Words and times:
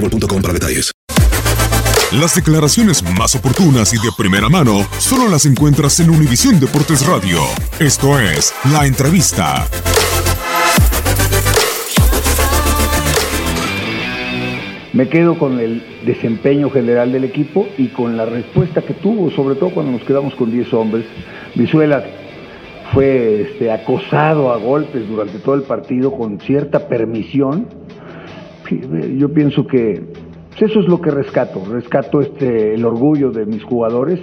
boostmobile.com 0.00 0.42
para 0.42 0.54
detalles. 0.54 0.92
Las 2.12 2.34
declaraciones 2.34 3.02
más 3.18 3.34
oportunas 3.34 3.92
y 3.92 3.98
de 3.98 4.10
primera 4.16 4.48
mano 4.48 4.86
solo 4.98 5.28
las 5.28 5.44
encuentras 5.44 6.00
en 6.00 6.08
Univisión 6.08 6.58
Deportes 6.58 7.06
Radio. 7.06 7.40
Esto 7.78 8.18
es 8.18 8.54
La 8.72 8.86
Entrevista. 8.86 9.66
Me 14.94 15.08
quedo 15.08 15.38
con 15.38 15.60
el 15.60 15.82
desempeño 16.06 16.70
general 16.70 17.12
del 17.12 17.24
equipo 17.24 17.68
y 17.76 17.88
con 17.88 18.16
la 18.16 18.24
respuesta 18.24 18.80
que 18.80 18.94
tuvo, 18.94 19.30
sobre 19.30 19.54
todo 19.54 19.70
cuando 19.70 19.92
nos 19.92 20.02
quedamos 20.02 20.34
con 20.34 20.50
10 20.50 20.72
hombres. 20.72 21.04
Visuela 21.54 22.02
fue 22.94 23.42
este, 23.42 23.70
acosado 23.70 24.50
a 24.50 24.56
golpes 24.56 25.06
durante 25.06 25.38
todo 25.38 25.54
el 25.56 25.62
partido 25.62 26.16
con 26.16 26.40
cierta 26.40 26.88
permisión. 26.88 27.68
Yo 28.70 29.32
pienso 29.32 29.66
que 29.66 30.02
pues, 30.50 30.70
eso 30.70 30.80
es 30.80 30.86
lo 30.86 31.00
que 31.00 31.10
rescato. 31.10 31.64
Rescato 31.64 32.20
este, 32.20 32.74
el 32.74 32.84
orgullo 32.84 33.30
de 33.30 33.46
mis 33.46 33.62
jugadores 33.62 34.20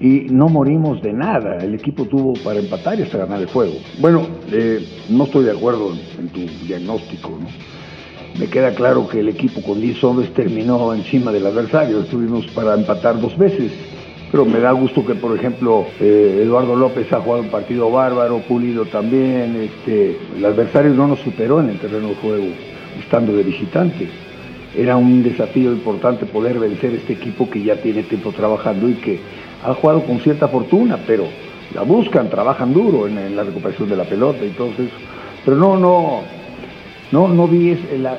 y 0.00 0.26
no 0.30 0.48
morimos 0.48 1.02
de 1.02 1.12
nada. 1.12 1.58
El 1.58 1.74
equipo 1.74 2.04
tuvo 2.04 2.34
para 2.44 2.60
empatar 2.60 2.98
y 2.98 3.02
hasta 3.02 3.18
ganar 3.18 3.40
el 3.40 3.48
juego. 3.48 3.74
Bueno, 3.98 4.26
eh, 4.52 4.84
no 5.10 5.24
estoy 5.24 5.44
de 5.44 5.52
acuerdo 5.52 5.92
en, 5.92 6.24
en 6.24 6.28
tu 6.28 6.40
diagnóstico, 6.66 7.30
¿no? 7.30 7.46
Me 8.38 8.48
queda 8.48 8.74
claro 8.74 9.08
que 9.08 9.20
el 9.20 9.30
equipo 9.30 9.62
con 9.62 9.80
10 9.80 10.04
hombres 10.04 10.34
terminó 10.34 10.92
encima 10.92 11.32
del 11.32 11.46
adversario. 11.46 12.00
Estuvimos 12.00 12.46
para 12.48 12.74
empatar 12.74 13.18
dos 13.18 13.36
veces. 13.38 13.72
Pero 14.30 14.44
me 14.44 14.58
da 14.58 14.72
gusto 14.72 15.06
que, 15.06 15.14
por 15.14 15.34
ejemplo, 15.34 15.86
eh, 16.00 16.42
Eduardo 16.42 16.76
López 16.76 17.10
ha 17.12 17.20
jugado 17.20 17.42
un 17.42 17.48
partido 17.48 17.90
bárbaro, 17.90 18.40
Pulido 18.40 18.84
también. 18.84 19.56
Este, 19.56 20.18
el 20.36 20.44
adversario 20.44 20.92
no 20.92 21.06
nos 21.06 21.20
superó 21.20 21.60
en 21.60 21.70
el 21.70 21.78
terreno 21.78 22.08
de 22.08 22.14
juego, 22.16 22.44
estando 22.98 23.34
de 23.34 23.42
visitante. 23.42 24.08
Era 24.76 24.96
un 24.96 25.22
desafío 25.22 25.72
importante 25.72 26.26
poder 26.26 26.58
vencer 26.58 26.94
este 26.94 27.14
equipo 27.14 27.48
que 27.48 27.62
ya 27.62 27.76
tiene 27.76 28.02
tiempo 28.02 28.32
trabajando 28.32 28.88
y 28.88 28.94
que 28.94 29.18
ha 29.64 29.72
jugado 29.74 30.04
con 30.04 30.20
cierta 30.20 30.48
fortuna, 30.48 30.98
pero 31.06 31.24
la 31.74 31.82
buscan, 31.82 32.28
trabajan 32.28 32.72
duro 32.72 33.06
en, 33.06 33.34
la 33.34 33.42
recuperación 33.44 33.88
de 33.88 33.96
la 33.96 34.04
pelota 34.04 34.44
eso. 34.44 34.96
Pero 35.44 35.56
no, 35.56 35.76
no, 35.78 36.22
no, 37.12 37.28
no 37.28 37.48
vi, 37.48 37.70
es, 37.70 38.00
la- 38.00 38.18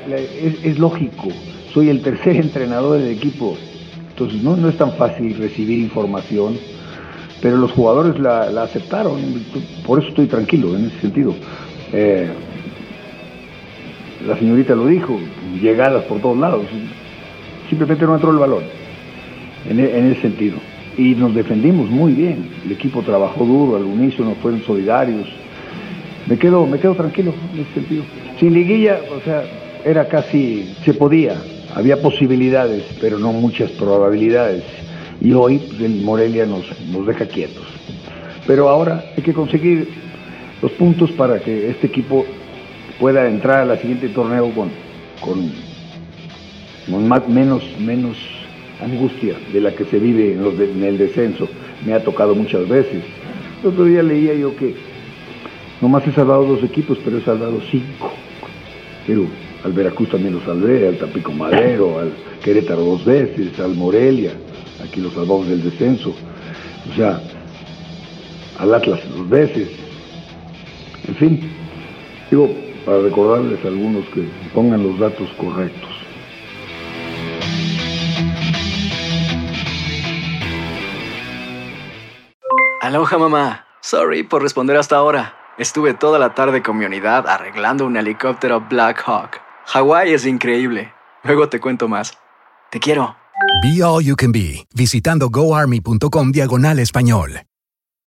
es, 0.64 0.78
lógico, 0.78 1.28
soy 1.72 1.90
el 1.90 2.00
tercer 2.00 2.36
entrenador 2.40 2.98
del 2.98 3.12
equipo, 3.12 3.56
entonces 4.10 4.42
no, 4.42 4.56
no 4.56 4.68
es 4.68 4.76
tan 4.76 4.92
fácil 4.94 5.36
recibir 5.38 5.78
información, 5.78 6.56
pero 7.40 7.56
los 7.56 7.70
jugadores 7.72 8.18
la, 8.18 8.50
la 8.50 8.64
aceptaron, 8.64 9.20
por 9.86 10.00
eso 10.00 10.08
estoy 10.08 10.26
tranquilo 10.26 10.74
en 10.74 10.86
ese 10.86 11.00
sentido. 11.00 11.34
Eh, 11.92 12.28
la 14.26 14.36
señorita 14.36 14.74
lo 14.74 14.86
dijo, 14.86 15.18
llegadas 15.60 16.04
por 16.04 16.20
todos 16.20 16.38
lados, 16.38 16.66
simplemente 17.68 18.04
no 18.04 18.14
entró 18.14 18.30
el 18.30 18.38
balón, 18.38 18.64
en, 19.68 19.80
e- 19.80 20.10
ese 20.10 20.22
sentido. 20.22 20.56
Y 20.96 21.14
nos 21.14 21.34
defendimos 21.34 21.88
muy 21.88 22.12
bien, 22.12 22.48
el 22.64 22.72
equipo 22.72 23.02
trabajó 23.02 23.44
duro, 23.44 23.76
al 23.76 23.84
unísono 23.84 24.34
fueron 24.42 24.62
solidarios, 24.64 25.28
me 26.26 26.36
quedo, 26.36 26.66
me 26.66 26.78
quedo 26.78 26.94
tranquilo 26.94 27.32
en 27.54 27.60
ese 27.60 27.74
sentido. 27.74 28.02
Sin 28.38 28.52
liguilla, 28.52 29.00
o 29.16 29.20
sea, 29.24 29.44
era 29.84 30.08
casi, 30.08 30.74
se 30.84 30.92
podía, 30.94 31.36
había 31.74 32.02
posibilidades, 32.02 32.82
pero 33.00 33.18
no 33.18 33.32
muchas 33.32 33.70
probabilidades. 33.72 34.64
Y 35.20 35.32
hoy 35.32 35.58
pues, 35.58 35.80
el 35.80 36.02
Morelia 36.02 36.46
nos, 36.46 36.64
nos 36.90 37.06
deja 37.06 37.26
quietos. 37.26 37.64
Pero 38.46 38.68
ahora 38.68 39.04
hay 39.16 39.22
que 39.22 39.32
conseguir 39.32 39.88
los 40.60 40.72
puntos 40.72 41.10
para 41.12 41.38
que 41.38 41.70
este 41.70 41.86
equipo 41.86 42.26
pueda 42.98 43.26
entrar 43.28 43.70
al 43.70 43.78
siguiente 43.78 44.08
torneo 44.08 44.50
con, 44.50 44.70
con, 45.20 45.50
con 46.90 47.08
más- 47.08 47.28
menos, 47.28 47.62
menos 47.80 48.16
angustia 48.82 49.34
de 49.52 49.60
la 49.60 49.72
que 49.74 49.84
se 49.84 49.98
vive 49.98 50.32
en, 50.32 50.42
los 50.42 50.56
de- 50.58 50.70
en 50.70 50.84
el 50.84 50.98
descenso. 50.98 51.48
Me 51.86 51.94
ha 51.94 52.02
tocado 52.02 52.34
muchas 52.34 52.68
veces. 52.68 53.02
El 53.62 53.68
otro 53.70 53.84
día 53.84 54.02
leía 54.02 54.34
yo 54.34 54.54
que 54.56 54.74
Nomás 55.80 56.04
he 56.08 56.12
salvado 56.12 56.42
dos 56.44 56.64
equipos, 56.64 56.98
pero 57.04 57.18
he 57.18 57.22
salvado 57.22 57.60
cinco. 57.70 58.12
Pero 59.06 59.26
al 59.64 59.72
Veracruz 59.72 60.08
también 60.10 60.34
lo 60.34 60.40
salvé, 60.44 60.88
al 60.88 60.96
Tampico 60.96 61.30
Madero, 61.30 62.00
al 62.00 62.10
Querétaro 62.42 62.82
dos 62.82 63.04
veces, 63.04 63.56
al 63.60 63.76
Morelia, 63.76 64.32
aquí 64.84 65.00
lo 65.00 65.08
salvamos 65.12 65.46
del 65.46 65.62
descenso. 65.62 66.12
O 66.90 66.94
sea, 66.96 67.20
al 68.58 68.74
Atlas 68.74 68.98
dos 69.16 69.28
veces. 69.28 69.68
En 71.06 71.14
fin, 71.14 71.40
digo, 72.28 72.52
para 72.88 73.02
recordarles 73.02 73.62
a 73.66 73.68
algunos 73.68 74.06
que 74.14 74.26
pongan 74.54 74.82
los 74.82 74.98
datos 74.98 75.28
correctos. 75.36 75.90
Aloha 82.80 83.18
mamá. 83.18 83.66
Sorry 83.82 84.22
por 84.22 84.42
responder 84.42 84.78
hasta 84.78 84.96
ahora. 84.96 85.34
Estuve 85.58 85.92
toda 85.92 86.18
la 86.18 86.34
tarde 86.34 86.62
con 86.62 86.78
mi 86.78 86.86
unidad 86.86 87.26
arreglando 87.28 87.84
un 87.84 87.98
helicóptero 87.98 88.64
Black 88.70 89.02
Hawk. 89.06 89.38
Hawái 89.66 90.14
es 90.14 90.24
increíble. 90.24 90.94
Luego 91.24 91.50
te 91.50 91.60
cuento 91.60 91.88
más. 91.88 92.16
Te 92.70 92.80
quiero. 92.80 93.16
Be 93.62 93.84
All 93.84 94.02
You 94.02 94.16
Can 94.16 94.32
Be, 94.32 94.66
visitando 94.74 95.28
goarmy.com 95.28 96.32
diagonal 96.32 96.78
español. 96.78 97.47